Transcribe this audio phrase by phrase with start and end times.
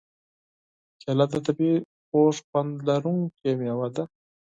[1.01, 1.75] کېله د طبعیي
[2.07, 4.03] خوږ خوند لرونکې مېوه ده.